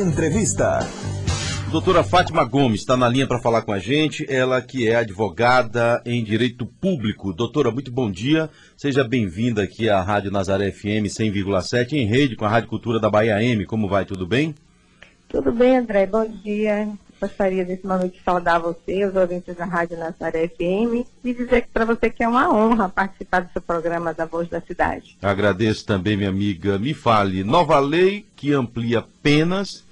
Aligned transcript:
Entrevista. 0.00 0.78
Doutora 1.70 2.02
Fátima 2.02 2.42
Gomes 2.42 2.80
está 2.80 2.96
na 2.96 3.06
linha 3.06 3.26
para 3.26 3.38
falar 3.38 3.60
com 3.60 3.70
a 3.70 3.78
gente, 3.78 4.24
ela 4.32 4.62
que 4.62 4.88
é 4.88 4.96
advogada 4.96 6.02
em 6.06 6.24
direito 6.24 6.64
público. 6.64 7.34
Doutora, 7.34 7.70
muito 7.70 7.92
bom 7.92 8.10
dia. 8.10 8.48
Seja 8.78 9.04
bem-vinda 9.04 9.62
aqui 9.62 9.90
à 9.90 10.00
Rádio 10.00 10.30
Nazaré 10.30 10.72
FM 10.72 11.04
100,7 11.06 11.92
em 11.92 12.06
rede 12.06 12.34
com 12.34 12.46
a 12.46 12.48
Rádio 12.48 12.70
Cultura 12.70 12.98
da 12.98 13.10
Bahia 13.10 13.42
M. 13.42 13.66
Como 13.66 13.88
vai? 13.88 14.06
Tudo 14.06 14.26
bem? 14.26 14.54
Tudo 15.28 15.52
bem, 15.52 15.76
André. 15.76 16.06
Bom 16.06 16.26
dia. 16.26 16.88
Gostaria 17.20 17.62
desse 17.66 17.86
momento 17.86 18.14
de 18.14 18.22
saudar 18.22 18.58
você, 18.58 19.04
os 19.04 19.14
ouvintes 19.14 19.54
da 19.54 19.66
Rádio 19.66 19.98
Nazaré 19.98 20.48
FM, 20.48 21.06
e 21.22 21.34
dizer 21.34 21.68
para 21.70 21.84
você 21.84 22.08
que 22.08 22.24
é 22.24 22.28
uma 22.28 22.50
honra 22.50 22.88
participar 22.88 23.40
do 23.40 23.52
seu 23.52 23.60
programa 23.60 24.14
da 24.14 24.24
Voz 24.24 24.48
da 24.48 24.62
Cidade. 24.62 25.18
Agradeço 25.20 25.84
também, 25.84 26.16
minha 26.16 26.30
amiga. 26.30 26.78
Me 26.78 26.94
fale, 26.94 27.44
nova 27.44 27.78
lei 27.78 28.24
que 28.34 28.54
amplia 28.54 29.04
penas 29.22 29.84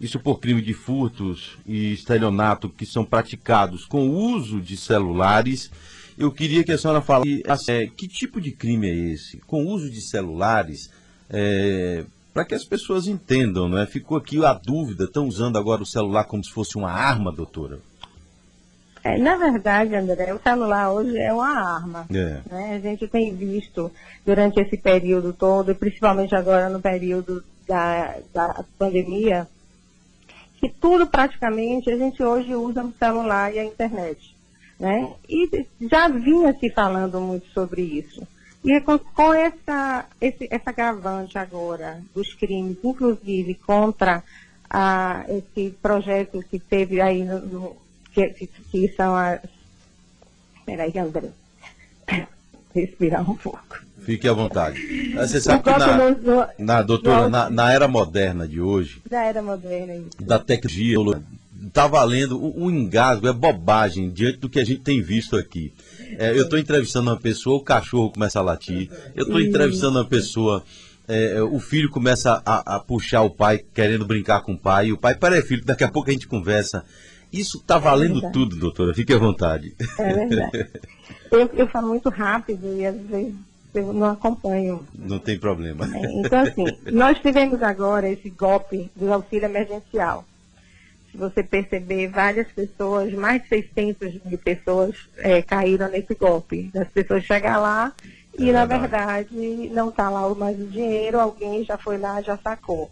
isso 0.00 0.20
por 0.20 0.38
crime 0.38 0.62
de 0.62 0.72
furtos 0.72 1.58
e 1.66 1.92
estelionato 1.92 2.68
que 2.68 2.86
são 2.86 3.04
praticados 3.04 3.84
com 3.84 4.08
o 4.08 4.14
uso 4.14 4.60
de 4.60 4.76
celulares. 4.76 5.70
Eu 6.16 6.30
queria 6.30 6.64
que 6.64 6.72
a 6.72 6.78
senhora 6.78 7.00
falasse 7.00 7.70
é, 7.70 7.86
que 7.86 8.06
tipo 8.08 8.40
de 8.40 8.52
crime 8.52 8.88
é 8.88 8.94
esse? 9.12 9.38
Com 9.38 9.64
o 9.64 9.68
uso 9.68 9.90
de 9.90 10.00
celulares, 10.00 10.90
é, 11.30 12.04
para 12.32 12.44
que 12.44 12.54
as 12.54 12.64
pessoas 12.64 13.06
entendam, 13.06 13.68
não 13.68 13.78
é? 13.78 13.86
Ficou 13.86 14.16
aqui 14.16 14.44
a 14.44 14.52
dúvida, 14.52 15.04
estão 15.04 15.26
usando 15.26 15.58
agora 15.58 15.82
o 15.82 15.86
celular 15.86 16.24
como 16.24 16.44
se 16.44 16.50
fosse 16.50 16.76
uma 16.76 16.90
arma, 16.90 17.32
doutora? 17.32 17.80
É, 19.02 19.16
na 19.16 19.36
verdade, 19.36 19.94
André, 19.94 20.34
o 20.34 20.40
celular 20.40 20.92
hoje 20.92 21.16
é 21.16 21.32
uma 21.32 21.48
arma. 21.48 22.06
É. 22.10 22.40
Né? 22.50 22.74
A 22.76 22.78
gente 22.78 23.06
tem 23.08 23.34
visto 23.34 23.90
durante 24.24 24.60
esse 24.60 24.76
período 24.76 25.32
todo, 25.32 25.74
principalmente 25.74 26.34
agora 26.34 26.68
no 26.68 26.80
período 26.80 27.42
da, 27.66 28.16
da 28.34 28.64
pandemia, 28.78 29.48
que 30.60 30.68
tudo 30.68 31.06
praticamente 31.06 31.90
a 31.90 31.96
gente 31.96 32.22
hoje 32.22 32.54
usa 32.54 32.82
no 32.82 32.92
celular 32.92 33.54
e 33.54 33.58
a 33.58 33.64
internet. 33.64 34.36
Né? 34.78 35.12
E 35.28 35.66
já 35.82 36.08
vinha 36.08 36.52
se 36.58 36.70
falando 36.70 37.20
muito 37.20 37.46
sobre 37.48 37.82
isso. 37.82 38.26
E 38.64 38.80
com, 38.80 38.98
com 38.98 39.32
essa, 39.32 40.06
esse, 40.20 40.48
essa 40.50 40.70
agravante 40.70 41.38
agora 41.38 42.02
dos 42.14 42.34
crimes, 42.34 42.76
inclusive 42.82 43.54
contra 43.54 44.22
a, 44.68 45.24
esse 45.28 45.70
projeto 45.80 46.44
que 46.48 46.58
teve 46.58 47.00
aí, 47.00 47.24
no, 47.24 47.40
no 47.40 47.76
que, 48.12 48.48
que, 48.70 48.88
são 48.96 49.14
as. 49.14 49.40
Peraí, 50.66 50.96
André. 50.98 51.30
Respirar 52.74 53.28
um 53.28 53.36
pouco. 53.36 53.87
Fique 54.08 54.26
à 54.26 54.32
vontade. 54.32 55.12
Você 55.16 55.38
sabe 55.38 55.62
que 55.62 55.68
na, 55.68 56.48
na 56.58 56.80
doutora, 56.80 57.28
na, 57.28 57.50
na, 57.50 57.70
era 57.70 57.86
moderna 57.86 58.48
de 58.48 58.58
hoje, 58.58 59.02
da 59.06 59.22
era 59.22 59.42
moderna, 59.42 59.96
isso. 59.96 60.08
da 60.18 60.38
tecnologia, 60.38 60.96
está 61.66 61.86
valendo 61.86 62.42
o, 62.42 62.64
o, 62.64 62.70
engasgo, 62.70 63.28
é 63.28 63.34
bobagem 63.34 64.08
diante 64.08 64.38
do 64.38 64.48
que 64.48 64.58
a 64.58 64.64
gente 64.64 64.80
tem 64.80 65.02
visto 65.02 65.36
aqui. 65.36 65.74
É, 66.18 66.30
eu 66.30 66.44
estou 66.44 66.58
entrevistando 66.58 67.10
uma 67.10 67.20
pessoa, 67.20 67.58
o 67.58 67.62
cachorro 67.62 68.10
começa 68.10 68.38
a 68.38 68.42
latir. 68.42 68.90
Eu 69.14 69.26
estou 69.26 69.42
entrevistando 69.42 69.98
uma 69.98 70.08
pessoa, 70.08 70.64
é, 71.06 71.42
o 71.42 71.60
filho 71.60 71.90
começa 71.90 72.42
a, 72.46 72.76
a, 72.76 72.80
puxar 72.80 73.20
o 73.20 73.30
pai, 73.30 73.62
querendo 73.74 74.06
brincar 74.06 74.40
com 74.40 74.54
o 74.54 74.58
pai. 74.58 74.86
E 74.86 74.92
o 74.94 74.96
pai, 74.96 75.16
peraí, 75.16 75.42
filho, 75.42 75.66
daqui 75.66 75.84
a 75.84 75.90
pouco 75.90 76.08
a 76.08 76.12
gente 76.14 76.26
conversa. 76.26 76.82
Isso 77.30 77.58
está 77.58 77.76
valendo 77.76 78.24
é 78.24 78.30
tudo, 78.30 78.56
doutora. 78.56 78.94
Fique 78.94 79.12
à 79.12 79.18
vontade. 79.18 79.76
É 79.98 80.14
verdade. 80.14 80.66
eu, 81.30 81.50
eu 81.52 81.66
falo 81.66 81.88
muito 81.88 82.08
rápido 82.08 82.74
e 82.74 82.86
às 82.86 82.96
vezes 83.02 83.34
eu 83.74 83.92
não 83.92 84.10
acompanho. 84.10 84.84
Não 84.94 85.18
tem 85.18 85.38
problema. 85.38 85.84
É, 85.94 86.12
então, 86.20 86.40
assim, 86.40 86.64
nós 86.92 87.18
tivemos 87.18 87.62
agora 87.62 88.08
esse 88.08 88.30
golpe 88.30 88.90
do 88.96 89.12
auxílio 89.12 89.46
emergencial. 89.46 90.24
Se 91.10 91.16
você 91.16 91.42
perceber, 91.42 92.08
várias 92.08 92.48
pessoas, 92.48 93.12
mais 93.14 93.42
de 93.42 93.48
600 93.48 94.24
mil 94.24 94.38
pessoas 94.38 94.94
é, 95.16 95.42
caíram 95.42 95.88
nesse 95.88 96.14
golpe. 96.14 96.70
As 96.74 96.88
pessoas 96.88 97.24
chegam 97.24 97.60
lá 97.60 97.92
e, 98.38 98.50
é 98.50 98.52
na 98.52 98.64
verdade, 98.64 99.70
não 99.72 99.88
está 99.88 100.08
lá 100.08 100.32
mais 100.34 100.60
o 100.60 100.66
dinheiro, 100.66 101.18
alguém 101.18 101.64
já 101.64 101.76
foi 101.76 101.98
lá, 101.98 102.20
já 102.22 102.36
sacou. 102.38 102.90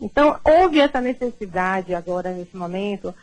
Então, 0.00 0.38
houve 0.44 0.80
essa 0.80 1.00
necessidade 1.00 1.94
agora, 1.94 2.30
nesse 2.32 2.56
momento, 2.56 3.14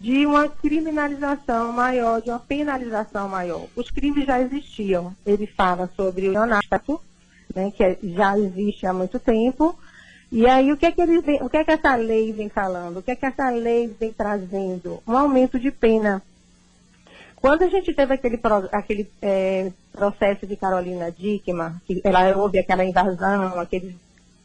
de 0.00 0.26
uma 0.26 0.48
criminalização 0.48 1.72
maior, 1.72 2.20
de 2.20 2.30
uma 2.30 2.38
penalização 2.38 3.28
maior. 3.28 3.66
Os 3.74 3.90
crimes 3.90 4.26
já 4.26 4.40
existiam. 4.40 5.14
Ele 5.24 5.46
fala 5.46 5.90
sobre 5.96 6.28
o 6.28 6.32
neonato, 6.32 7.00
né, 7.54 7.72
que 7.74 7.82
é, 7.82 7.98
já 8.02 8.38
existe 8.38 8.86
há 8.86 8.92
muito 8.92 9.18
tempo. 9.18 9.78
E 10.30 10.46
aí, 10.46 10.72
o 10.72 10.76
que, 10.76 10.86
é 10.86 10.92
que 10.92 11.00
ele 11.00 11.20
vem, 11.20 11.42
o 11.42 11.48
que 11.48 11.56
é 11.56 11.64
que 11.64 11.70
essa 11.70 11.94
lei 11.94 12.32
vem 12.32 12.48
falando? 12.48 12.98
O 12.98 13.02
que 13.02 13.12
é 13.12 13.16
que 13.16 13.24
essa 13.24 13.48
lei 13.50 13.94
vem 13.98 14.12
trazendo? 14.12 15.02
Um 15.06 15.16
aumento 15.16 15.58
de 15.58 15.70
pena. 15.70 16.22
Quando 17.36 17.62
a 17.62 17.68
gente 17.68 17.94
teve 17.94 18.14
aquele, 18.14 18.40
aquele 18.72 19.08
é, 19.22 19.70
processo 19.92 20.46
de 20.46 20.56
Carolina 20.56 21.12
Dickman, 21.12 21.74
que 21.86 22.00
ela 22.02 22.36
houve 22.36 22.58
aquela 22.58 22.84
invasão, 22.84 23.58
aqueles, 23.60 23.94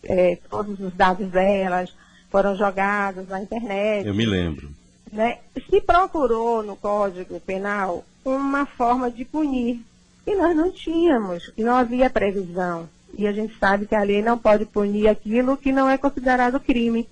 é, 0.03 0.37
todos 0.49 0.79
os 0.79 0.93
dados 0.93 1.27
delas 1.29 1.93
foram 2.29 2.55
jogados 2.55 3.27
na 3.27 3.41
internet. 3.41 4.07
Eu 4.07 4.13
me 4.13 4.25
lembro. 4.25 4.80
Né? 5.11 5.39
Se 5.69 5.81
procurou 5.81 6.63
no 6.63 6.75
Código 6.75 7.39
Penal 7.39 8.05
uma 8.23 8.65
forma 8.65 9.11
de 9.11 9.25
punir, 9.25 9.81
e 10.25 10.35
nós 10.35 10.55
não 10.55 10.71
tínhamos, 10.71 11.51
e 11.57 11.63
não 11.63 11.73
havia 11.73 12.09
previsão. 12.09 12.87
E 13.17 13.27
a 13.27 13.33
gente 13.33 13.57
sabe 13.59 13.85
que 13.85 13.95
a 13.95 14.03
lei 14.03 14.21
não 14.21 14.37
pode 14.37 14.65
punir 14.65 15.07
aquilo 15.07 15.57
que 15.57 15.71
não 15.71 15.89
é 15.89 15.97
considerado 15.97 16.59
crime. 16.59 17.09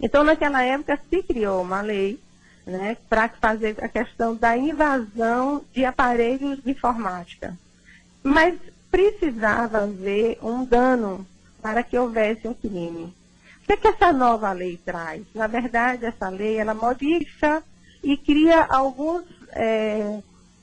Então, 0.00 0.22
naquela 0.22 0.62
época, 0.62 1.00
se 1.10 1.22
criou 1.22 1.62
uma 1.62 1.80
lei 1.80 2.20
né, 2.64 2.96
para 3.08 3.28
fazer 3.28 3.76
a 3.82 3.88
questão 3.88 4.36
da 4.36 4.56
invasão 4.56 5.64
de 5.72 5.84
aparelhos 5.84 6.62
de 6.62 6.70
informática. 6.70 7.58
Mas 8.22 8.54
precisava 8.90 9.78
haver 9.78 10.38
um 10.42 10.64
dano 10.64 11.26
para 11.60 11.82
que 11.82 11.98
houvesse 11.98 12.46
um 12.46 12.54
crime 12.54 13.12
que, 13.68 13.76
que 13.76 13.88
essa 13.88 14.12
nova 14.12 14.50
lei 14.52 14.78
traz? 14.78 15.22
Na 15.34 15.46
verdade, 15.46 16.06
essa 16.06 16.28
lei 16.30 16.56
ela 16.56 16.74
modifica 16.74 17.62
e 18.02 18.16
cria 18.16 18.64
alguns, 18.64 19.24
é, 19.52 20.20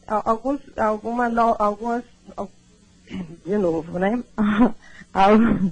alguns 0.08 0.60
alguma, 0.76 1.30
no, 1.30 1.56
algumas, 1.60 2.04
de 3.46 3.58
novo, 3.58 4.00
né? 4.00 4.24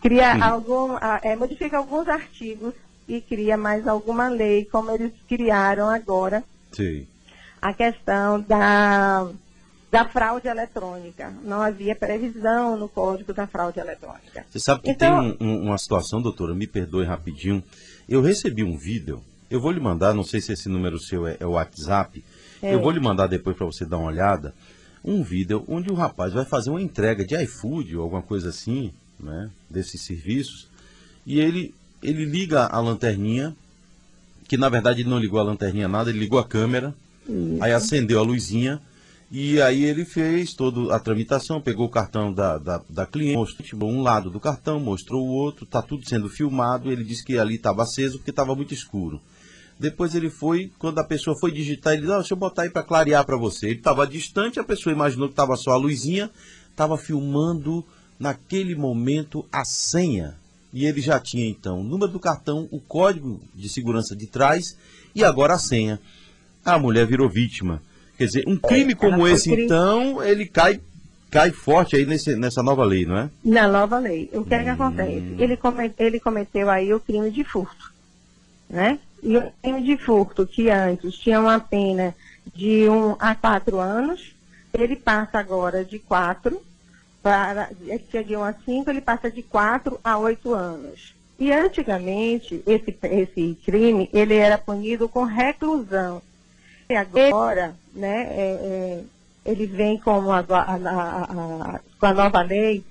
cria 0.00 0.44
algum, 0.44 0.96
é, 1.22 1.36
modifica 1.36 1.76
alguns 1.76 2.08
artigos 2.08 2.74
e 3.06 3.20
cria 3.20 3.56
mais 3.56 3.86
alguma 3.86 4.28
lei, 4.28 4.64
como 4.64 4.90
eles 4.90 5.12
criaram 5.28 5.90
agora. 5.90 6.42
Sim. 6.72 7.06
A 7.60 7.74
questão 7.74 8.40
da 8.40 9.28
da 9.94 10.04
fraude 10.04 10.48
eletrônica. 10.48 11.32
Não 11.44 11.62
havia 11.62 11.94
previsão 11.94 12.76
no 12.76 12.88
código 12.88 13.32
da 13.32 13.46
fraude 13.46 13.78
eletrônica. 13.78 14.44
Você 14.50 14.58
sabe 14.58 14.82
que 14.82 14.90
então, 14.90 15.36
tem 15.36 15.46
um, 15.46 15.66
uma 15.66 15.78
situação, 15.78 16.20
doutora, 16.20 16.52
me 16.52 16.66
perdoe 16.66 17.04
rapidinho. 17.04 17.62
Eu 18.08 18.20
recebi 18.20 18.64
um 18.64 18.76
vídeo, 18.76 19.22
eu 19.48 19.60
vou 19.60 19.70
lhe 19.70 19.78
mandar, 19.78 20.12
não 20.12 20.24
sei 20.24 20.40
se 20.40 20.52
esse 20.52 20.68
número 20.68 20.98
seu 20.98 21.28
é, 21.28 21.36
é 21.38 21.46
o 21.46 21.52
WhatsApp, 21.52 22.24
é. 22.60 22.74
eu 22.74 22.82
vou 22.82 22.90
lhe 22.90 22.98
mandar 22.98 23.28
depois 23.28 23.56
para 23.56 23.66
você 23.66 23.84
dar 23.84 23.98
uma 23.98 24.08
olhada, 24.08 24.52
um 25.04 25.22
vídeo 25.22 25.64
onde 25.68 25.92
o 25.92 25.94
rapaz 25.94 26.32
vai 26.32 26.44
fazer 26.44 26.70
uma 26.70 26.82
entrega 26.82 27.24
de 27.24 27.40
iFood 27.44 27.96
ou 27.96 28.02
alguma 28.02 28.22
coisa 28.22 28.48
assim, 28.48 28.92
né, 29.20 29.48
desses 29.70 30.00
serviços, 30.00 30.66
e 31.24 31.38
ele, 31.38 31.72
ele 32.02 32.24
liga 32.24 32.66
a 32.66 32.80
lanterninha, 32.80 33.54
que 34.48 34.56
na 34.56 34.68
verdade 34.68 35.02
ele 35.02 35.08
não 35.08 35.20
ligou 35.20 35.38
a 35.38 35.44
lanterninha 35.44 35.86
nada, 35.86 36.10
ele 36.10 36.18
ligou 36.18 36.40
a 36.40 36.44
câmera, 36.44 36.92
Isso. 37.28 37.62
aí 37.62 37.72
acendeu 37.72 38.18
a 38.18 38.22
luzinha, 38.22 38.80
e 39.30 39.60
aí 39.60 39.84
ele 39.84 40.04
fez 40.04 40.54
toda 40.54 40.94
a 40.94 40.98
tramitação, 41.00 41.60
pegou 41.60 41.86
o 41.86 41.90
cartão 41.90 42.32
da, 42.32 42.58
da, 42.58 42.82
da 42.88 43.06
cliente, 43.06 43.36
mostrou 43.36 43.90
um 43.90 44.02
lado 44.02 44.30
do 44.30 44.38
cartão, 44.38 44.78
mostrou 44.78 45.26
o 45.26 45.30
outro, 45.30 45.64
está 45.64 45.82
tudo 45.82 46.08
sendo 46.08 46.28
filmado, 46.28 46.92
ele 46.92 47.02
disse 47.02 47.24
que 47.24 47.38
ali 47.38 47.56
estava 47.56 47.82
aceso 47.82 48.18
porque 48.18 48.30
estava 48.30 48.54
muito 48.54 48.74
escuro. 48.74 49.20
Depois 49.78 50.14
ele 50.14 50.30
foi, 50.30 50.70
quando 50.78 50.98
a 51.00 51.04
pessoa 51.04 51.36
foi 51.38 51.50
digitar, 51.50 51.94
ele 51.94 52.02
disse, 52.02 52.12
ah, 52.12 52.18
deixa 52.18 52.34
eu 52.34 52.38
botar 52.38 52.62
aí 52.62 52.70
para 52.70 52.84
clarear 52.84 53.24
para 53.24 53.36
você. 53.36 53.66
Ele 53.66 53.78
estava 53.78 54.06
distante, 54.06 54.60
a 54.60 54.64
pessoa 54.64 54.92
imaginou 54.92 55.26
que 55.26 55.32
estava 55.32 55.56
só 55.56 55.72
a 55.72 55.76
luzinha, 55.76 56.30
estava 56.70 56.96
filmando 56.96 57.84
naquele 58.18 58.76
momento 58.76 59.44
a 59.50 59.64
senha. 59.64 60.36
E 60.72 60.86
ele 60.86 61.00
já 61.00 61.18
tinha 61.18 61.48
então 61.48 61.80
o 61.80 61.84
número 61.84 62.12
do 62.12 62.20
cartão, 62.20 62.68
o 62.70 62.80
código 62.80 63.40
de 63.54 63.68
segurança 63.68 64.14
de 64.14 64.26
trás 64.26 64.76
e 65.14 65.24
agora 65.24 65.54
a 65.54 65.58
senha. 65.58 66.00
A 66.64 66.78
mulher 66.78 67.06
virou 67.06 67.28
vítima. 67.28 67.82
Quer 68.16 68.24
dizer, 68.26 68.44
um 68.46 68.56
crime 68.56 68.92
é, 68.92 68.96
como 68.96 69.26
esse, 69.26 69.50
crime... 69.50 69.64
então, 69.64 70.22
ele 70.22 70.46
cai, 70.46 70.80
cai 71.30 71.50
forte 71.50 71.96
aí 71.96 72.06
nesse, 72.06 72.36
nessa 72.36 72.62
nova 72.62 72.84
lei, 72.84 73.04
não 73.04 73.18
é? 73.18 73.30
Na 73.44 73.66
nova 73.66 73.98
lei. 73.98 74.30
O 74.32 74.44
que 74.44 74.54
hum... 74.54 74.58
é 74.58 74.62
que 74.62 74.70
hum. 74.70 74.72
acontece? 74.72 75.34
Ele, 75.38 75.58
ele 75.98 76.20
cometeu 76.20 76.70
aí 76.70 76.92
o 76.94 77.00
crime 77.00 77.30
de 77.30 77.44
furto, 77.44 77.92
né? 78.68 78.98
E 79.22 79.36
o 79.36 79.52
crime 79.62 79.82
de 79.82 79.96
furto, 79.96 80.46
que 80.46 80.68
antes 80.68 81.14
tinha 81.14 81.40
uma 81.40 81.58
pena 81.58 82.14
de 82.54 82.88
1 82.88 82.92
um 82.92 83.16
a 83.18 83.34
4 83.34 83.80
anos, 83.80 84.34
ele 84.72 84.96
passa 84.96 85.38
agora 85.38 85.84
de 85.84 85.98
4 85.98 86.60
para. 87.22 87.70
Tinha 88.10 88.22
de 88.22 88.36
1 88.36 88.38
um 88.38 88.44
a 88.44 88.52
5, 88.52 88.90
ele 88.90 89.00
passa 89.00 89.30
de 89.30 89.42
4 89.42 89.98
a 90.04 90.18
8 90.18 90.52
anos. 90.52 91.14
E 91.38 91.50
antigamente, 91.50 92.62
esse, 92.66 92.96
esse 93.02 93.58
crime, 93.64 94.08
ele 94.12 94.34
era 94.34 94.58
punido 94.58 95.08
com 95.08 95.24
reclusão. 95.24 96.22
E 96.88 96.94
agora, 96.94 97.74
né, 97.94 98.22
é, 98.30 98.50
é, 98.52 99.04
ele 99.44 99.66
vem 99.66 99.98
com 99.98 100.32
a, 100.32 100.38
a, 100.38 100.74
a, 100.74 101.80
com 101.98 102.06
a 102.06 102.14
nova 102.14 102.42
lei, 102.42 102.84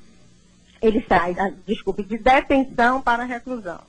ele 0.81 1.05
sai, 1.07 1.35
desculpe, 1.65 2.03
de 2.03 2.17
detenção 2.17 3.01
para 3.01 3.23
reclusão. 3.23 3.79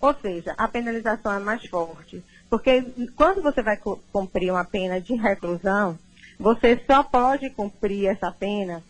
Ou 0.00 0.14
seja, 0.20 0.54
a 0.58 0.68
penalização 0.68 1.32
é 1.32 1.38
mais 1.38 1.64
forte. 1.66 2.22
Porque 2.50 2.84
quando 3.16 3.42
você 3.42 3.62
vai 3.62 3.78
cumprir 4.12 4.50
uma 4.50 4.64
pena 4.64 5.00
de 5.00 5.14
reclusão, 5.14 5.98
você 6.38 6.80
só 6.86 7.02
pode 7.02 7.48
cumprir 7.50 8.06
essa 8.06 8.30
pena 8.30 8.82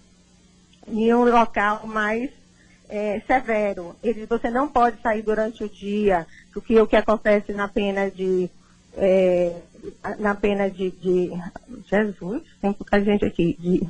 em 0.89 1.15
um 1.15 1.25
local 1.25 1.87
mais 1.87 2.31
é, 2.89 3.21
severo. 3.27 3.95
Ele, 4.03 4.27
você 4.27 4.51
não 4.51 4.69
pode 4.69 5.01
sair 5.01 5.23
durante 5.23 5.65
o 5.65 5.69
dia, 5.69 6.27
porque 6.53 6.81
o 6.81 6.87
que 6.87 6.97
acontece 6.97 7.53
na 7.53 7.69
pena 7.69 8.11
de. 8.11 8.51
É, 8.97 9.57
na 10.19 10.35
pena 10.35 10.71
de, 10.71 10.91
de, 10.91 11.31
Jesus, 11.89 12.43
tem 12.61 12.73
pouca 12.73 13.03
gente 13.03 13.25
aqui, 13.25 13.57
de, 13.59 13.83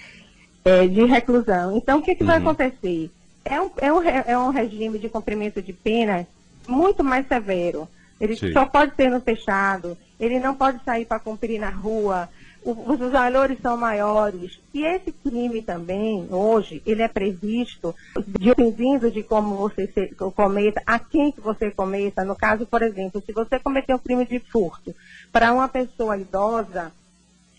é, 0.64 0.86
de 0.86 1.04
reclusão. 1.04 1.76
Então, 1.76 1.98
o 1.98 2.02
que, 2.02 2.14
que 2.14 2.22
uhum. 2.22 2.28
vai 2.28 2.38
acontecer? 2.38 3.10
É 3.44 3.60
um, 3.60 3.70
é, 3.78 3.92
um, 3.92 4.02
é 4.02 4.38
um 4.38 4.50
regime 4.50 4.98
de 4.98 5.08
cumprimento 5.08 5.62
de 5.62 5.72
pena 5.72 6.26
muito 6.68 7.02
mais 7.02 7.26
severo. 7.26 7.88
Ele 8.20 8.36
Sim. 8.36 8.52
só 8.52 8.66
pode 8.66 8.94
ser 8.94 9.10
no 9.10 9.20
fechado, 9.20 9.96
ele 10.18 10.38
não 10.38 10.54
pode 10.54 10.84
sair 10.84 11.06
para 11.06 11.18
cumprir 11.18 11.58
na 11.58 11.70
rua, 11.70 12.28
os 12.64 12.98
valores 13.10 13.58
são 13.60 13.76
maiores. 13.76 14.60
E 14.74 14.84
esse 14.84 15.12
crime 15.12 15.62
também, 15.62 16.26
hoje, 16.30 16.82
ele 16.84 17.02
é 17.02 17.08
previsto, 17.08 17.94
dependendo 18.26 19.10
de 19.10 19.22
como 19.22 19.56
você 19.56 19.86
se, 19.86 20.14
cometa, 20.14 20.82
a 20.86 20.98
quem 20.98 21.32
que 21.32 21.40
você 21.40 21.70
cometa. 21.70 22.24
No 22.24 22.36
caso, 22.36 22.66
por 22.66 22.82
exemplo, 22.82 23.22
se 23.24 23.32
você 23.32 23.58
cometer 23.58 23.94
um 23.94 23.98
crime 23.98 24.26
de 24.26 24.38
furto 24.38 24.94
para 25.32 25.52
uma 25.52 25.68
pessoa 25.68 26.18
idosa, 26.18 26.92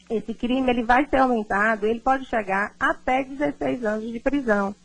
esse 0.10 0.34
crime 0.34 0.70
ele 0.70 0.84
vai 0.84 1.06
ser 1.08 1.18
aumentado, 1.18 1.86
ele 1.88 2.00
pode 2.00 2.26
chegar 2.26 2.74
até 2.80 3.24
16 3.24 3.84
anos 3.86 4.12
de 4.12 4.20
prisão. 4.20 4.76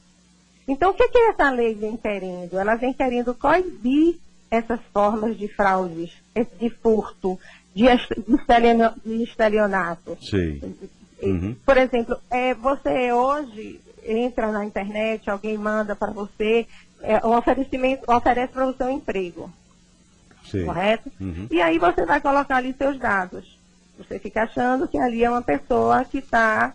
Então, 0.66 0.90
o 0.90 0.94
que, 0.94 1.08
que 1.08 1.18
essa 1.18 1.50
lei 1.50 1.74
vem 1.74 1.96
querendo? 1.96 2.58
Ela 2.58 2.74
vem 2.74 2.92
querendo 2.92 3.34
coibir 3.34 4.18
essas 4.50 4.80
formas 4.92 5.36
de 5.36 5.48
fraudes, 5.48 6.12
de 6.58 6.70
furto, 6.70 7.38
de 7.76 9.22
estelionato. 9.22 10.16
Sim. 10.20 10.60
Uhum. 11.22 11.56
Por 11.64 11.76
exemplo, 11.76 12.16
é, 12.30 12.54
você 12.54 13.12
hoje 13.12 13.80
entra 14.04 14.50
na 14.50 14.64
internet, 14.64 15.28
alguém 15.28 15.58
manda 15.58 15.94
para 15.94 16.12
você 16.12 16.66
é, 17.02 17.24
um 17.26 17.36
oferecimento, 17.36 18.10
oferece 18.10 18.52
para 18.52 18.66
você 18.66 18.84
um 18.84 18.90
emprego. 18.90 19.50
Sim. 20.44 20.64
Correto? 20.64 21.10
Uhum. 21.20 21.48
E 21.50 21.60
aí 21.60 21.78
você 21.78 22.06
vai 22.06 22.20
colocar 22.20 22.56
ali 22.56 22.74
seus 22.78 22.98
dados. 22.98 23.58
Você 23.98 24.18
fica 24.18 24.44
achando 24.44 24.88
que 24.88 24.98
ali 24.98 25.24
é 25.24 25.30
uma 25.30 25.42
pessoa 25.42 26.04
que 26.04 26.18
está 26.18 26.74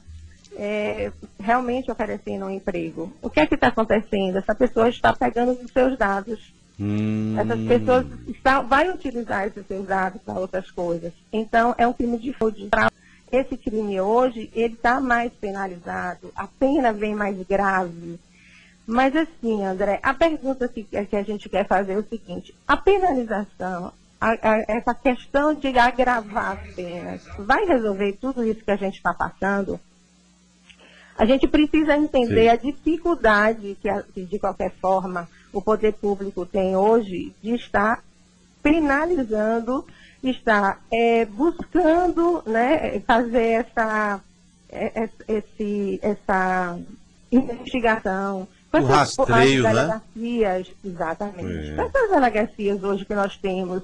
é, 0.56 1.12
realmente 1.40 1.90
oferecendo 1.92 2.46
um 2.46 2.50
emprego. 2.50 3.12
O 3.22 3.30
que 3.30 3.40
é 3.40 3.46
que 3.46 3.56
está 3.56 3.68
acontecendo? 3.68 4.38
Essa 4.38 4.54
pessoa 4.54 4.90
está 4.90 5.14
pegando 5.14 5.52
os 5.52 5.72
seus 5.72 5.98
dados 5.98 6.54
Hum. 6.82 7.36
Essas 7.38 7.60
pessoas 7.68 8.08
está, 8.28 8.62
vai 8.62 8.90
utilizar 8.90 9.46
esses 9.46 9.66
seus 9.68 9.86
dados 9.86 10.20
para 10.24 10.40
outras 10.40 10.72
coisas. 10.72 11.14
Então, 11.32 11.76
é 11.78 11.88
um 11.88 11.94
crime 11.94 12.18
de 12.18 12.34
fraude. 12.34 12.70
Esse 13.32 13.56
crime 13.56 14.02
hoje, 14.02 14.50
ele 14.54 14.74
está 14.74 15.00
mais 15.00 15.32
penalizado, 15.32 16.32
a 16.36 16.48
pena 16.48 16.92
vem 16.92 17.16
mais 17.16 17.38
grave. 17.48 18.20
Mas 18.86 19.16
assim, 19.16 19.64
André, 19.64 20.00
a 20.04 20.14
pergunta 20.14 20.68
que, 20.68 20.84
que 20.84 21.16
a 21.16 21.24
gente 21.24 21.48
quer 21.48 21.66
fazer 21.66 21.94
é 21.94 21.98
o 21.98 22.04
seguinte, 22.04 22.54
a 22.68 22.76
penalização, 22.76 23.94
a, 24.20 24.32
a, 24.32 24.66
essa 24.68 24.94
questão 24.94 25.54
de 25.54 25.68
agravar 25.78 26.60
as 26.60 26.74
penas, 26.74 27.22
vai 27.40 27.64
resolver 27.66 28.18
tudo 28.20 28.44
isso 28.44 28.66
que 28.66 28.72
a 28.72 28.76
gente 28.76 28.96
está 28.98 29.14
passando? 29.14 29.80
A 31.18 31.26
gente 31.26 31.48
precisa 31.48 31.96
entender 31.96 32.44
Sim. 32.44 32.50
a 32.50 32.56
dificuldade 32.56 33.78
que, 34.14 34.24
de 34.24 34.40
qualquer 34.40 34.72
forma, 34.82 35.28
o 35.54 35.62
poder 35.62 35.94
público 35.94 36.46
tem 36.46 36.76
hoje 36.76 37.34
de 37.42 37.56
estar 37.56 38.04
penalizando, 38.64 39.86
estar 40.24 40.82
é, 40.92 41.26
buscando 41.26 42.44
né, 42.46 43.00
fazer 43.02 43.66
essa, 43.66 44.22
é, 44.70 45.10
esse, 45.28 46.00
essa 46.02 46.80
investigação. 47.32 48.48
O 48.74 48.84
rastreio, 48.84 49.68
as 49.68 49.74
né? 49.76 49.82
delegacias, 49.82 50.68
né? 50.68 50.74
Exatamente. 50.86 51.72
É. 51.72 51.76
Quantas 51.76 52.10
delegacias 52.10 52.84
hoje 52.84 53.06
que 53.06 53.14
nós 53.14 53.38
temos 53.38 53.84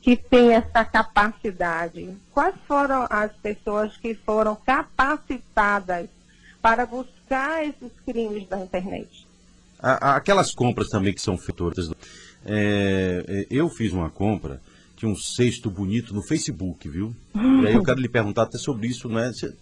que 0.00 0.16
têm 0.16 0.54
essa 0.54 0.84
capacidade? 0.84 2.16
Quais 2.32 2.54
foram 2.68 3.04
as 3.10 3.32
pessoas 3.32 3.96
que 3.96 4.14
foram 4.14 4.54
capacitadas 4.54 6.08
para 6.60 6.86
buscar 6.86 7.64
esses 7.64 7.92
crimes 8.04 8.48
da 8.48 8.60
internet? 8.60 9.26
aquelas 9.80 10.52
compras 10.52 10.88
também 10.88 11.14
que 11.14 11.22
são 11.22 11.38
feitas. 11.38 11.90
É, 12.44 13.24
é, 13.28 13.46
eu 13.50 13.68
fiz 13.68 13.92
uma 13.92 14.10
compra 14.10 14.60
de 14.96 15.06
um 15.06 15.14
cesto 15.14 15.70
bonito 15.70 16.12
no 16.12 16.22
Facebook, 16.22 16.88
viu? 16.88 17.14
E 17.34 17.66
aí 17.66 17.74
eu 17.74 17.82
quero 17.84 18.00
lhe 18.00 18.08
perguntar 18.08 18.42
até 18.42 18.58
sobre 18.58 18.88
isso, 18.88 19.08
né? 19.08 19.32
Você 19.32 19.54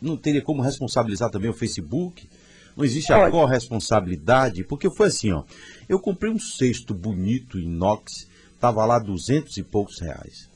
não 0.00 0.16
teria 0.16 0.42
como 0.42 0.62
responsabilizar 0.62 1.30
também 1.30 1.50
o 1.50 1.54
Facebook? 1.54 2.28
Não 2.76 2.84
existe 2.84 3.12
a 3.12 3.30
corresponsabilidade? 3.30 4.64
Porque 4.64 4.90
foi 4.90 5.08
assim, 5.08 5.32
ó. 5.32 5.42
Eu 5.88 5.98
comprei 5.98 6.30
um 6.30 6.38
cesto 6.38 6.94
bonito 6.94 7.58
inox, 7.58 8.28
tava 8.60 8.84
lá 8.84 8.98
duzentos 8.98 9.56
e 9.56 9.62
poucos 9.62 10.00
reais. 10.00 10.48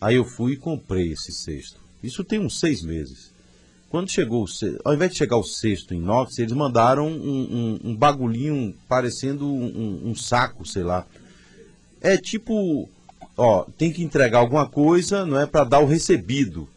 Aí 0.00 0.16
eu 0.16 0.24
fui 0.24 0.52
e 0.52 0.56
comprei 0.56 1.12
esse 1.12 1.32
cesto. 1.32 1.80
Isso 2.02 2.24
tem 2.24 2.38
uns 2.38 2.58
seis 2.58 2.82
meses. 2.82 3.29
Quando 3.90 4.08
chegou, 4.08 4.46
ao 4.84 4.94
invés 4.94 5.10
de 5.10 5.18
chegar 5.18 5.36
o 5.36 5.42
sexto 5.42 5.92
inox, 5.92 6.38
eles 6.38 6.52
mandaram 6.52 7.08
um, 7.08 7.78
um, 7.84 7.90
um 7.90 7.96
bagulhinho 7.96 8.72
parecendo 8.88 9.44
um, 9.44 10.02
um, 10.10 10.14
saco, 10.14 10.64
sei 10.64 10.84
lá. 10.84 11.04
É 12.00 12.16
tipo, 12.16 12.88
ó, 13.36 13.64
tem 13.76 13.92
que 13.92 14.04
entregar 14.04 14.38
alguma 14.38 14.68
coisa, 14.68 15.26
não 15.26 15.40
é, 15.40 15.44
para 15.44 15.64
dar 15.64 15.80
o 15.80 15.86
recebido. 15.86 16.68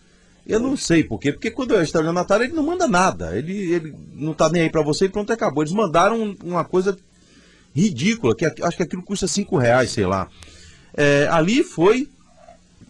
Eu 0.46 0.60
não 0.60 0.76
sei 0.76 1.04
por 1.04 1.20
quê, 1.20 1.32
porque 1.32 1.52
quando 1.52 1.76
é 1.76 1.84
estelionatário 1.84 2.46
ele 2.46 2.54
não 2.54 2.64
manda 2.64 2.88
nada, 2.88 3.38
ele, 3.38 3.72
ele 3.72 3.96
não 4.16 4.34
tá 4.34 4.50
nem 4.50 4.64
aí 4.64 4.70
para 4.72 4.82
você 4.82 5.06
e 5.06 5.10
pronto, 5.10 5.32
acabou. 5.32 5.62
Eles 5.62 5.72
mandaram 5.72 6.36
uma 6.44 6.66
coisa 6.66 6.98
ridícula, 7.76 8.36
que 8.36 8.44
acho 8.44 8.76
que 8.76 8.84
aquilo 8.84 9.04
custa 9.04 9.28
cinco 9.28 9.56
reais, 9.56 9.92
sei 9.92 10.08
lá. 10.08 10.28
É, 10.96 11.28
ali 11.30 11.64
foi 11.64 12.10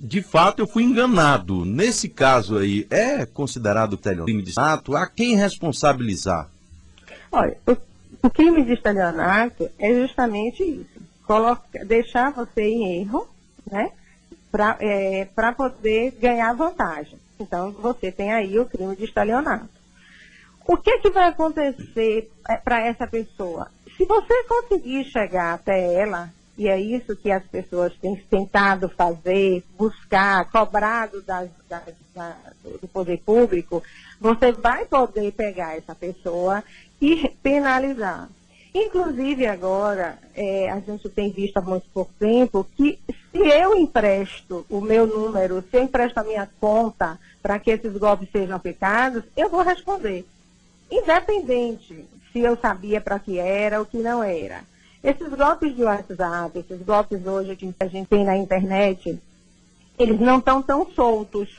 de 0.03 0.21
fato 0.21 0.59
eu 0.59 0.67
fui 0.67 0.83
enganado. 0.83 1.63
Nesse 1.63 2.09
caso 2.09 2.57
aí, 2.57 2.85
é 2.89 3.25
considerado 3.25 3.97
crime 3.97 4.43
de 4.43 4.49
estelionato? 4.49 4.97
A 4.97 5.07
quem 5.07 5.37
responsabilizar? 5.37 6.49
Olha, 7.31 7.57
o, 7.65 8.27
o 8.27 8.29
crime 8.29 8.65
de 8.65 8.73
estelionato 8.73 9.69
é 9.79 9.93
justamente 9.93 10.61
isso. 10.61 11.01
Coloca, 11.25 11.85
deixar 11.85 12.33
você 12.33 12.63
em 12.63 13.01
erro, 13.01 13.25
né? 13.71 13.91
Para 14.51 14.77
é, 14.81 15.25
poder 15.55 16.11
ganhar 16.19 16.53
vantagem. 16.53 17.17
Então, 17.39 17.71
você 17.71 18.11
tem 18.11 18.33
aí 18.33 18.59
o 18.59 18.65
crime 18.65 18.97
de 18.97 19.05
estelionato. 19.05 19.69
O 20.67 20.75
que, 20.75 20.99
que 20.99 21.09
vai 21.11 21.29
acontecer 21.29 22.29
é, 22.49 22.57
para 22.57 22.85
essa 22.85 23.07
pessoa? 23.07 23.71
Se 23.95 24.05
você 24.05 24.43
conseguir 24.43 25.05
chegar 25.05 25.53
até 25.53 25.93
ela 25.93 26.29
e 26.57 26.67
é 26.67 26.79
isso 26.79 27.15
que 27.15 27.31
as 27.31 27.43
pessoas 27.43 27.93
têm 28.01 28.15
tentado 28.29 28.87
fazer, 28.89 29.63
buscar, 29.77 30.49
cobrado 30.51 31.21
das, 31.23 31.49
das, 31.67 31.93
da, 32.13 32.35
do 32.81 32.87
poder 32.87 33.19
público, 33.19 33.81
você 34.19 34.51
vai 34.51 34.85
poder 34.85 35.31
pegar 35.31 35.75
essa 35.75 35.95
pessoa 35.95 36.63
e 37.01 37.27
penalizar. 37.41 38.29
Inclusive 38.73 39.45
agora, 39.45 40.17
é, 40.35 40.69
a 40.69 40.79
gente 40.79 41.07
tem 41.09 41.31
visto 41.31 41.57
há 41.57 41.61
muito 41.61 41.85
pouco 41.93 42.11
tempo 42.19 42.65
que 42.75 42.99
se 43.31 43.37
eu 43.37 43.75
empresto 43.75 44.65
o 44.69 44.81
meu 44.81 45.05
número, 45.05 45.63
se 45.69 45.77
eu 45.77 45.83
empresto 45.83 46.19
a 46.19 46.23
minha 46.23 46.49
conta 46.59 47.19
para 47.41 47.59
que 47.59 47.71
esses 47.71 47.95
golpes 47.97 48.29
sejam 48.31 48.55
aplicados, 48.55 49.23
eu 49.37 49.49
vou 49.49 49.61
responder. 49.61 50.25
Independente 50.89 52.05
se 52.31 52.39
eu 52.39 52.57
sabia 52.57 52.99
para 52.99 53.19
que 53.19 53.37
era 53.37 53.79
ou 53.79 53.85
que 53.85 53.97
não 53.97 54.23
era. 54.23 54.63
Esses 55.03 55.29
golpes 55.33 55.75
de 55.75 55.83
WhatsApp, 55.83 56.59
esses 56.59 56.81
golpes 56.81 57.25
hoje 57.25 57.57
que 57.57 57.73
a 57.77 57.87
gente 57.87 58.07
tem 58.07 58.23
na 58.23 58.37
internet, 58.37 59.19
eles 59.99 60.19
não 60.19 60.39
estão 60.39 60.61
tão 60.61 60.89
soltos. 60.91 61.49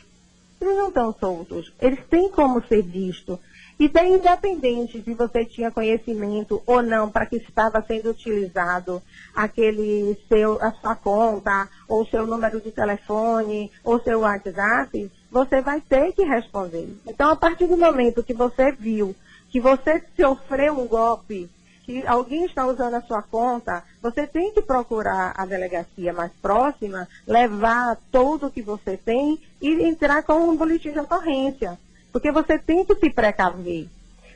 Eles 0.58 0.76
não 0.76 0.88
estão 0.88 1.14
soltos. 1.20 1.70
Eles 1.78 2.00
têm 2.08 2.30
como 2.30 2.66
ser 2.66 2.82
visto. 2.82 3.38
E 3.78 3.86
daí, 3.88 4.14
independente 4.14 4.98
de 5.00 5.12
você 5.12 5.44
tinha 5.44 5.70
conhecimento 5.70 6.62
ou 6.64 6.80
não 6.80 7.10
para 7.10 7.26
que 7.26 7.36
estava 7.36 7.82
sendo 7.82 8.10
utilizado 8.10 9.02
aquele 9.34 10.16
seu, 10.26 10.62
a 10.62 10.70
sua 10.72 10.94
conta, 10.94 11.68
ou 11.86 12.06
seu 12.06 12.26
número 12.26 12.60
de 12.60 12.70
telefone, 12.70 13.70
ou 13.82 14.00
seu 14.00 14.20
WhatsApp, 14.20 15.10
você 15.30 15.60
vai 15.60 15.82
ter 15.82 16.12
que 16.12 16.24
responder. 16.24 16.88
Então, 17.06 17.30
a 17.30 17.36
partir 17.36 17.66
do 17.66 17.76
momento 17.76 18.22
que 18.22 18.32
você 18.32 18.72
viu 18.72 19.14
que 19.50 19.60
você 19.60 20.02
sofreu 20.16 20.80
um 20.80 20.88
golpe 20.88 21.48
que 21.84 22.06
alguém 22.06 22.46
está 22.46 22.66
usando 22.66 22.94
a 22.94 23.02
sua 23.02 23.22
conta, 23.22 23.84
você 24.00 24.26
tem 24.26 24.52
que 24.52 24.62
procurar 24.62 25.34
a 25.36 25.44
delegacia 25.44 26.12
mais 26.12 26.32
próxima, 26.40 27.06
levar 27.26 27.98
tudo 28.10 28.50
que 28.50 28.62
você 28.62 28.96
tem 28.96 29.38
e 29.60 29.84
entrar 29.84 30.22
com 30.22 30.48
um 30.48 30.56
boletim 30.56 30.92
de 30.92 31.00
ocorrência. 31.00 31.78
Porque 32.10 32.32
você 32.32 32.58
tem 32.58 32.84
que 32.84 32.94
se 32.94 33.10
precaver. 33.10 33.88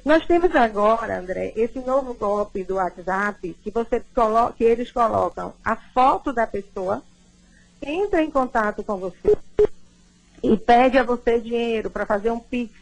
Nós 0.04 0.26
temos 0.26 0.54
agora, 0.54 1.18
André, 1.18 1.52
esse 1.56 1.78
novo 1.80 2.14
golpe 2.14 2.64
do 2.64 2.74
WhatsApp, 2.74 3.56
que, 3.62 3.70
você 3.70 4.02
colo 4.14 4.52
que 4.52 4.64
eles 4.64 4.90
colocam 4.92 5.52
a 5.64 5.76
foto 5.76 6.32
da 6.32 6.46
pessoa, 6.46 7.02
entra 7.82 8.22
em 8.22 8.30
contato 8.30 8.82
com 8.82 8.96
você 8.98 9.36
e 10.42 10.56
pede 10.56 10.98
a 10.98 11.02
você 11.02 11.40
dinheiro 11.40 11.90
para 11.90 12.06
fazer 12.06 12.30
um 12.30 12.40
Pix. 12.40 12.72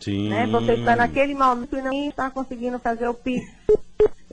Sim. 0.00 0.28
Né? 0.28 0.46
Você 0.46 0.74
está 0.74 0.94
naquele 0.94 1.34
momento 1.34 1.76
e 1.76 1.82
não 1.82 2.08
está 2.08 2.30
conseguindo 2.30 2.78
fazer 2.78 3.08
o 3.08 3.14
Pix. 3.14 3.46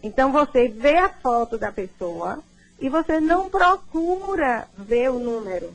Então 0.03 0.31
você 0.31 0.67
vê 0.67 0.97
a 0.97 1.09
foto 1.09 1.57
da 1.57 1.71
pessoa 1.71 2.43
e 2.79 2.89
você 2.89 3.19
não 3.19 3.49
procura 3.49 4.67
ver 4.77 5.09
o 5.09 5.19
número. 5.19 5.73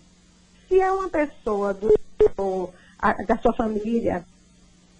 Se 0.68 0.80
é 0.80 0.90
uma 0.90 1.08
pessoa 1.08 1.72
do, 1.72 1.94
a, 2.98 3.12
da 3.24 3.38
sua 3.38 3.54
família, 3.54 4.24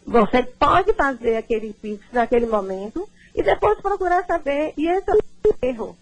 você 0.06 0.44
pode 0.44 0.92
fazer 0.92 1.36
aquele 1.36 1.72
Pix 1.72 2.04
naquele 2.12 2.46
momento 2.46 3.08
e 3.34 3.42
depois 3.42 3.80
procurar 3.80 4.24
saber. 4.24 4.72
E 4.76 4.86
esse 4.86 5.10
é 5.10 5.14
o 5.14 5.54
erro. 5.60 5.96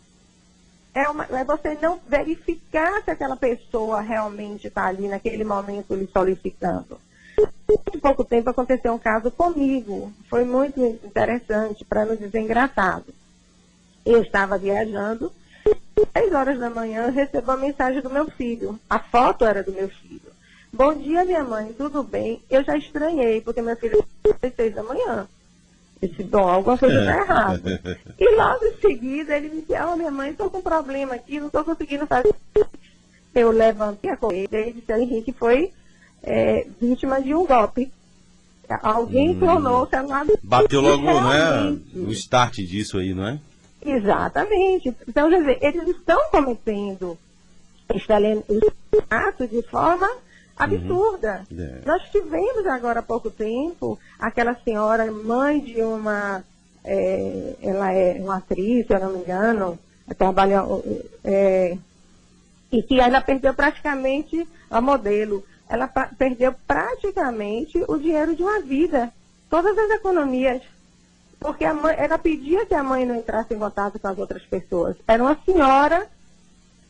É, 0.94 1.08
uma, 1.08 1.24
é 1.24 1.42
você 1.42 1.76
não 1.80 1.98
verificar 2.06 3.02
se 3.02 3.10
aquela 3.10 3.36
pessoa 3.36 4.00
realmente 4.00 4.68
está 4.68 4.86
ali 4.86 5.08
naquele 5.08 5.42
momento 5.42 5.94
lhe 5.94 6.06
solicitando. 6.06 7.00
Há 7.38 7.98
pouco 8.00 8.24
tempo 8.24 8.50
aconteceu 8.50 8.92
um 8.92 8.98
caso 8.98 9.30
comigo. 9.30 10.12
Foi 10.28 10.44
muito 10.44 10.80
interessante, 10.80 11.84
para 11.84 12.04
não 12.04 12.16
dizer 12.16 12.40
engraçado. 12.40 13.06
Eu 14.04 14.22
estava 14.22 14.58
viajando, 14.58 15.32
10 16.12 16.32
horas 16.32 16.58
da 16.58 16.70
manhã, 16.70 17.10
recebo 17.10 17.50
uma 17.50 17.56
mensagem 17.56 18.02
do 18.02 18.10
meu 18.10 18.30
filho. 18.30 18.78
A 18.88 18.98
foto 18.98 19.44
era 19.44 19.62
do 19.62 19.72
meu 19.72 19.88
filho. 19.88 20.34
Bom 20.72 20.94
dia, 20.94 21.24
minha 21.24 21.44
mãe, 21.44 21.72
tudo 21.72 22.02
bem? 22.02 22.42
Eu 22.50 22.64
já 22.64 22.76
estranhei, 22.76 23.40
porque 23.40 23.62
meu 23.62 23.76
filho 23.76 24.04
às 24.42 24.54
6 24.54 24.74
da 24.74 24.82
manhã. 24.82 25.28
Disse, 26.02 26.22
bom, 26.24 26.48
alguma 26.48 26.76
coisa 26.76 26.98
está 26.98 27.16
errada. 27.16 27.80
e 28.18 28.36
logo 28.36 28.64
em 28.64 28.76
seguida 28.80 29.36
ele 29.36 29.48
me 29.48 29.60
disse, 29.62 29.72
oh, 29.80 29.96
minha 29.96 30.10
mãe, 30.10 30.30
estou 30.30 30.50
com 30.50 30.58
um 30.58 30.62
problema 30.62 31.14
aqui, 31.14 31.38
não 31.38 31.46
estou 31.46 31.64
conseguindo 31.64 32.06
fazer. 32.06 32.34
Eu 33.34 33.50
levantei 33.50 34.10
a 34.10 34.16
corrida 34.16 34.60
e 34.60 34.72
disse, 34.72 34.92
Henrique 34.92 35.32
foi 35.32 35.72
é, 36.24 36.66
vítima 36.80 37.20
de 37.20 37.34
um 37.34 37.46
golpe. 37.46 37.90
Alguém 38.82 39.30
hum. 39.30 39.38
clonou 39.38 39.82
o 39.82 39.86
celular. 39.86 40.26
Bateu 40.42 40.80
logo, 40.80 41.20
né? 41.20 41.78
O 41.94 42.10
start 42.12 42.56
disso 42.56 42.98
aí, 42.98 43.12
não 43.12 43.28
é? 43.28 43.38
Exatamente. 43.84 44.94
Então, 45.06 45.28
quer 45.28 45.40
dizer, 45.40 45.58
eles 45.60 45.88
estão 45.88 46.18
cometendo 46.30 47.18
este 47.94 48.12
ato 49.10 49.46
de 49.46 49.62
forma 49.62 50.08
absurda. 50.56 51.44
Uhum. 51.50 51.60
É. 51.60 51.80
Nós 51.84 52.02
tivemos 52.10 52.66
agora 52.66 53.00
há 53.00 53.02
pouco 53.02 53.30
tempo 53.30 53.98
aquela 54.18 54.54
senhora, 54.64 55.10
mãe 55.10 55.60
de 55.60 55.82
uma, 55.82 56.42
é, 56.82 57.54
ela 57.60 57.92
é 57.92 58.14
uma 58.20 58.38
atriz, 58.38 58.86
se 58.86 58.94
eu 58.94 59.00
não 59.00 59.12
me 59.12 59.18
engano, 59.18 59.78
trabalha, 60.16 60.62
é, 61.22 61.76
e 62.72 62.82
que 62.82 62.98
ela 62.98 63.20
perdeu 63.20 63.52
praticamente 63.52 64.48
a 64.70 64.80
modelo 64.80 65.44
ela 65.68 65.88
perdeu 65.88 66.54
praticamente 66.66 67.82
o 67.88 67.96
dinheiro 67.96 68.36
de 68.36 68.42
uma 68.42 68.60
vida, 68.60 69.12
todas 69.48 69.76
as 69.76 69.90
economias. 69.90 70.62
Porque 71.40 71.64
a 71.64 71.74
mãe, 71.74 71.94
ela 71.98 72.16
pedia 72.16 72.64
que 72.64 72.74
a 72.74 72.82
mãe 72.82 73.04
não 73.04 73.16
entrasse 73.16 73.52
em 73.52 73.58
contato 73.58 73.98
com 73.98 74.08
as 74.08 74.18
outras 74.18 74.42
pessoas. 74.44 74.96
Era 75.06 75.22
uma 75.22 75.38
senhora 75.44 76.08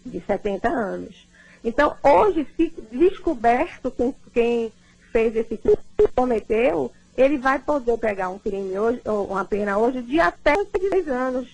de 0.04 0.20
70 0.20 0.68
anos. 0.68 1.26
Então, 1.64 1.96
hoje, 2.02 2.46
se 2.56 2.72
descoberto 2.92 3.90
quem, 3.90 4.14
quem 4.32 4.72
fez 5.10 5.34
esse 5.34 5.56
crime, 5.56 5.78
cometeu, 6.14 6.92
ele 7.16 7.38
vai 7.38 7.58
poder 7.58 7.96
pegar 7.98 8.28
um 8.28 8.38
crime 8.38 8.78
hoje, 8.78 9.00
ou 9.04 9.26
uma 9.26 9.44
pena 9.44 9.78
hoje, 9.78 10.02
de 10.02 10.20
até 10.20 10.54
10 10.54 11.08
anos. 11.08 11.48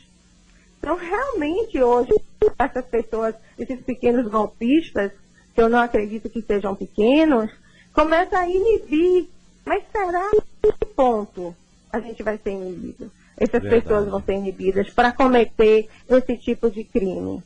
Então, 0.78 0.96
realmente, 0.96 1.80
hoje, 1.80 2.12
essas 2.58 2.84
pessoas, 2.86 3.34
esses 3.58 3.80
pequenos 3.82 4.26
golpistas, 4.28 5.12
que 5.60 5.64
eu 5.64 5.68
não 5.68 5.80
acredito 5.80 6.30
que 6.30 6.40
sejam 6.40 6.74
pequenos, 6.74 7.50
começa 7.92 8.38
a 8.38 8.48
inibir. 8.48 9.28
Mas 9.66 9.84
será 9.92 10.30
que 10.30 10.86
ponto 10.86 11.54
a 11.92 12.00
gente 12.00 12.22
vai 12.22 12.38
ser 12.38 12.52
inibido? 12.52 13.12
Essas 13.36 13.60
Verdade. 13.60 13.82
pessoas 13.82 14.08
vão 14.08 14.22
ser 14.22 14.32
inibidas 14.32 14.88
para 14.88 15.12
cometer 15.12 15.86
esse 16.08 16.36
tipo 16.38 16.70
de 16.70 16.82
crime. 16.82 17.42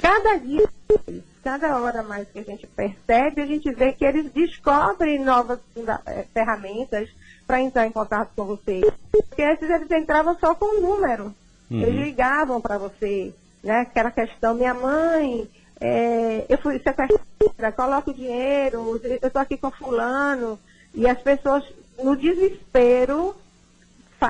Cada 0.00 0.38
dia, 0.38 0.66
cada 1.44 1.78
hora 1.78 2.02
mais 2.02 2.26
que 2.28 2.38
a 2.38 2.42
gente 2.42 2.66
percebe, 2.66 3.42
a 3.42 3.46
gente 3.46 3.70
vê 3.74 3.92
que 3.92 4.06
eles 4.06 4.32
descobrem 4.32 5.22
novas 5.22 5.58
eh, 6.06 6.24
ferramentas 6.32 7.10
para 7.46 7.60
entrar 7.60 7.86
em 7.86 7.92
contato 7.92 8.30
com 8.34 8.46
você. 8.46 8.80
Porque 9.12 9.42
antes 9.42 9.68
eles 9.68 9.90
entravam 9.90 10.34
só 10.38 10.54
com 10.54 10.78
o 10.78 10.80
número. 10.80 11.34
Uhum. 11.70 11.82
Eles 11.82 12.06
ligavam 12.06 12.58
para 12.58 12.78
você, 12.78 13.34
né? 13.62 13.80
Aquela 13.80 14.10
questão, 14.10 14.54
minha 14.54 14.72
mãe, 14.72 15.46
é, 15.80 16.44
eu 16.48 16.58
fui 16.58 16.78
sequestrada, 16.78 17.72
coloco 17.74 18.12
dinheiro, 18.12 19.00
eu 19.02 19.28
estou 19.28 19.40
aqui 19.40 19.56
com 19.56 19.70
fulano, 19.70 20.58
e 20.94 21.08
as 21.08 21.18
pessoas, 21.18 21.64
no 22.02 22.14
desespero, 22.14 23.34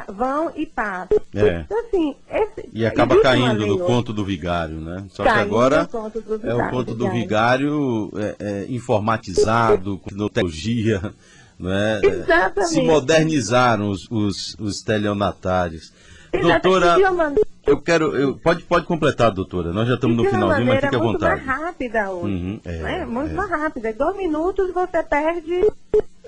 vão 0.08 0.52
e 0.54 0.66
passam. 0.66 1.18
É. 1.34 1.60
Então, 1.60 1.80
assim, 1.80 2.14
esse, 2.30 2.68
e 2.72 2.86
acaba 2.86 3.20
caindo 3.20 3.66
no 3.66 3.80
conto 3.80 4.12
do 4.12 4.24
vigário, 4.24 4.76
né? 4.76 5.04
Só 5.10 5.24
que 5.24 5.28
agora 5.28 5.88
é 6.44 6.54
o 6.54 6.70
conto 6.70 6.94
do 6.94 7.10
vigário 7.10 8.10
é, 8.14 8.36
é, 8.38 8.66
informatizado, 8.68 9.98
com 9.98 10.28
tecnologia, 10.28 11.12
né? 11.58 12.00
Exatamente. 12.04 12.72
Se 12.72 12.82
modernizaram 12.82 13.90
os, 13.90 14.06
os, 14.08 14.54
os. 14.60 14.84
Doutora, 16.32 16.96
eu 17.70 17.80
quero. 17.80 18.16
Eu, 18.16 18.36
pode, 18.36 18.62
pode 18.64 18.86
completar, 18.86 19.30
doutora. 19.30 19.72
Nós 19.72 19.88
já 19.88 19.94
estamos 19.94 20.16
no 20.16 20.24
finalzinho, 20.24 20.66
mas 20.66 20.80
fique 20.80 20.96
à 20.96 20.98
vontade. 20.98 21.36
muito 21.36 21.46
mais 21.46 21.62
rápida 21.62 22.10
hoje. 22.10 22.34
Uhum, 22.34 22.60
é, 22.64 22.78
né? 22.78 23.06
Muito 23.06 23.30
é. 23.30 23.34
mais 23.34 23.50
rápida. 23.50 23.90
Em 23.90 23.94
dois 23.94 24.16
minutos 24.16 24.72
você 24.72 25.02
perde. 25.02 25.70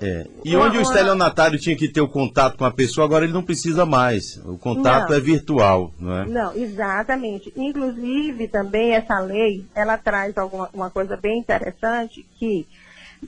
É. 0.01 0.27
E 0.43 0.55
uma, 0.55 0.65
onde 0.65 0.77
o 0.77 0.81
estelionatário 0.81 1.59
tinha 1.59 1.75
que 1.75 1.87
ter 1.87 2.01
o 2.01 2.07
contato 2.07 2.57
com 2.57 2.65
a 2.65 2.71
pessoa, 2.71 3.05
agora 3.05 3.25
ele 3.25 3.33
não 3.33 3.43
precisa 3.43 3.85
mais. 3.85 4.37
O 4.45 4.57
contato 4.57 5.09
não. 5.09 5.17
é 5.17 5.19
virtual, 5.19 5.93
não 5.99 6.17
é? 6.17 6.25
Não, 6.25 6.55
exatamente. 6.55 7.53
Inclusive, 7.55 8.47
também 8.47 8.93
essa 8.93 9.19
lei, 9.19 9.65
ela 9.75 9.97
traz 9.97 10.37
alguma, 10.37 10.69
uma 10.73 10.89
coisa 10.89 11.15
bem 11.15 11.39
interessante, 11.39 12.25
que 12.37 12.65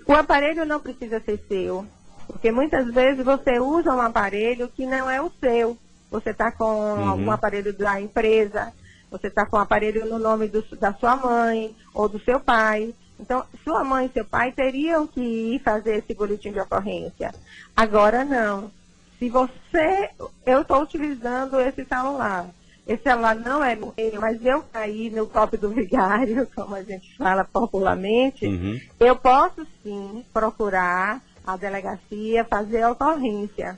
o 0.08 0.14
aparelho 0.14 0.66
não 0.66 0.80
precisa 0.80 1.20
ser 1.20 1.40
seu. 1.48 1.86
Porque 2.28 2.52
muitas 2.52 2.92
vezes 2.92 3.24
você 3.24 3.60
usa 3.60 3.94
um 3.94 4.02
aparelho 4.02 4.68
que 4.76 4.86
não 4.86 5.10
é 5.10 5.22
o 5.22 5.32
seu 5.40 5.78
você 6.16 6.30
está 6.30 6.52
com 6.52 6.64
uhum. 6.64 7.10
algum 7.10 7.32
aparelho 7.32 7.74
da 7.74 8.00
empresa, 8.00 8.72
você 9.12 9.28
está 9.28 9.46
com 9.46 9.58
um 9.58 9.60
aparelho 9.60 10.06
no 10.06 10.18
nome 10.18 10.48
do, 10.48 10.64
da 10.78 10.94
sua 10.94 11.16
mãe 11.16 11.76
ou 11.94 12.08
do 12.08 12.20
seu 12.20 12.40
pai. 12.40 12.94
Então, 13.20 13.46
sua 13.64 13.84
mãe 13.84 14.08
e 14.08 14.14
seu 14.14 14.26
pai 14.26 14.52
teriam 14.52 15.08
que 15.08 15.22
ir 15.22 15.60
fazer 15.62 15.98
esse 15.98 16.14
boletim 16.14 16.52
de 16.52 16.60
ocorrência. 16.60 17.34
Agora 17.76 18.24
não. 18.24 18.72
Se 19.20 19.30
você, 19.30 20.10
eu 20.46 20.62
estou 20.62 20.82
utilizando 20.82 21.60
esse 21.60 21.86
celular, 21.86 22.50
esse 22.86 23.04
celular 23.04 23.36
não 23.36 23.64
é 23.64 23.76
meu, 23.76 23.94
mas 24.20 24.46
eu 24.46 24.64
caí 24.72 25.10
no 25.10 25.28
copo 25.28 25.58
do 25.58 25.70
vigário, 25.70 26.48
como 26.56 26.76
a 26.76 26.84
gente 26.84 27.16
fala 27.18 27.44
popularmente, 27.46 28.46
uhum. 28.46 28.80
eu 29.00 29.16
posso 29.16 29.66
sim 29.82 30.26
procurar 30.34 31.22
a 31.46 31.56
delegacia, 31.56 32.44
fazer 32.44 32.82
a 32.82 32.92
ocorrência. 32.92 33.78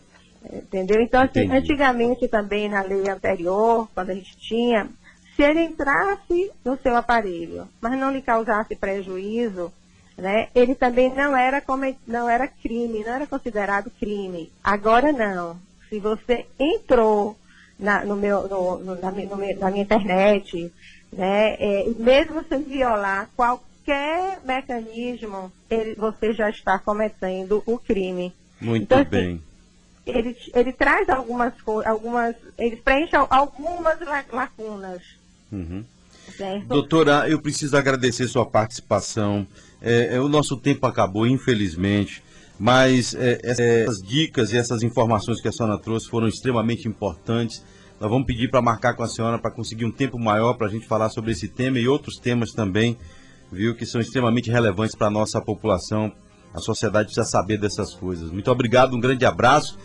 Entendeu? 0.51 1.01
Então, 1.01 1.21
assim, 1.21 1.51
antigamente 1.51 2.27
também 2.27 2.69
na 2.69 2.81
lei 2.81 3.09
anterior, 3.09 3.87
quando 3.93 4.11
a 4.11 4.13
gente 4.13 4.37
tinha, 4.37 4.87
se 5.35 5.43
ele 5.43 5.61
entrasse 5.61 6.51
no 6.63 6.77
seu 6.77 6.95
aparelho, 6.95 7.67
mas 7.81 7.97
não 7.99 8.11
lhe 8.11 8.21
causasse 8.21 8.75
prejuízo, 8.75 9.71
né, 10.17 10.47
ele 10.55 10.73
também 10.73 11.13
não 11.13 11.37
era, 11.37 11.63
não 12.07 12.27
era 12.27 12.47
crime, 12.47 13.03
não 13.03 13.13
era 13.13 13.27
considerado 13.27 13.91
crime. 13.99 14.51
Agora 14.63 15.13
não. 15.13 15.57
Se 15.89 15.99
você 15.99 16.45
entrou 16.59 17.37
na, 17.79 18.03
no 18.03 18.15
meu, 18.15 18.47
no, 18.47 18.79
no, 18.79 18.95
na, 18.99 19.11
no, 19.11 19.59
na, 19.59 19.71
minha 19.71 19.83
internet, 19.83 20.73
né, 21.13 21.55
é, 21.59 21.85
mesmo 21.97 22.43
sem 22.49 22.63
violar 22.63 23.29
qualquer 23.35 24.39
mecanismo, 24.43 25.51
ele, 25.69 25.93
você 25.95 26.33
já 26.33 26.49
está 26.49 26.79
cometendo 26.79 27.61
o 27.65 27.77
crime. 27.77 28.33
Muito 28.59 28.83
então, 28.83 28.99
assim, 28.99 29.09
bem. 29.09 29.35
Assim, 29.35 29.46
ele, 30.09 30.37
ele 30.53 30.71
traz 30.71 31.09
algumas 31.09 31.53
algumas, 31.85 32.35
ele 32.57 32.77
preenche 32.77 33.15
algumas 33.15 33.97
lacunas. 34.31 35.01
Uhum. 35.51 35.83
Doutora, 36.67 37.27
eu 37.29 37.41
preciso 37.41 37.75
agradecer 37.77 38.27
sua 38.27 38.45
participação. 38.45 39.47
É, 39.81 40.15
é, 40.15 40.19
o 40.19 40.27
nosso 40.27 40.57
tempo 40.57 40.85
acabou, 40.85 41.25
infelizmente, 41.25 42.23
mas 42.59 43.13
é, 43.15 43.39
essas 43.43 44.01
dicas 44.01 44.51
e 44.51 44.57
essas 44.57 44.83
informações 44.83 45.41
que 45.41 45.47
a 45.47 45.51
senhora 45.51 45.77
trouxe 45.77 46.09
foram 46.09 46.27
extremamente 46.27 46.87
importantes 46.87 47.63
Nós 47.99 48.09
vamos 48.09 48.25
pedir 48.25 48.49
para 48.49 48.61
marcar 48.61 48.95
com 48.95 49.03
a 49.03 49.07
senhora 49.07 49.37
para 49.37 49.51
conseguir 49.51 49.85
um 49.85 49.91
tempo 49.91 50.19
maior 50.19 50.53
para 50.53 50.67
a 50.67 50.69
gente 50.69 50.87
falar 50.87 51.09
sobre 51.09 51.31
esse 51.31 51.47
tema 51.47 51.79
e 51.79 51.87
outros 51.87 52.17
temas 52.17 52.51
também, 52.51 52.97
viu, 53.51 53.75
que 53.75 53.85
são 53.85 54.01
extremamente 54.01 54.51
relevantes 54.51 54.95
para 54.95 55.07
a 55.07 55.11
nossa 55.11 55.41
população. 55.41 56.11
A 56.53 56.59
sociedade 56.59 57.07
precisa 57.07 57.25
saber 57.25 57.57
dessas 57.57 57.93
coisas. 57.93 58.31
Muito 58.31 58.51
obrigado, 58.51 58.95
um 58.95 58.99
grande 58.99 59.25
abraço 59.25 59.77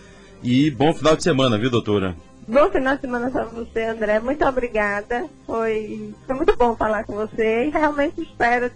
e 0.43 0.71
bom 0.71 0.93
final 0.95 1.17
de 1.17 1.23
semana, 1.23 1.59
viu, 1.59 1.71
doutora? 1.71 2.15
Bom 2.47 2.69
final 2.71 2.97
de 2.97 3.01
semana 3.03 3.31
para 3.31 3.45
você, 3.45 3.85
André. 3.85 4.19
Muito 4.21 4.45
obrigada. 4.45 5.27
Foi, 5.47 6.13
foi 6.27 6.35
muito 6.37 6.57
bom 6.57 6.75
falar 6.77 7.05
com 7.05 7.15
você 7.15 7.67
e 7.67 7.71
realmente 7.71 8.21
espero 8.21 8.71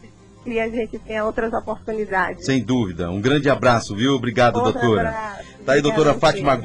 que 0.44 0.60
a 0.60 0.68
gente 0.68 0.98
tenha 1.00 1.24
outras 1.24 1.52
oportunidades. 1.52 2.46
Sem 2.46 2.62
dúvida. 2.62 3.10
Um 3.10 3.20
grande 3.20 3.50
abraço, 3.50 3.94
viu? 3.96 4.14
Obrigado, 4.14 4.56
Outro 4.56 4.72
doutora. 4.74 5.08
Abraço. 5.08 5.44
Tá 5.66 5.72
aí, 5.72 5.82
doutora 5.82 6.14
Fátima 6.14 6.54
Gomes. 6.54 6.62